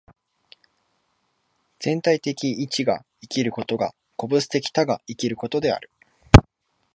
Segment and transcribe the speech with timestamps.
[1.79, 5.91] 全体的一が生きることが個物的多が生きることである。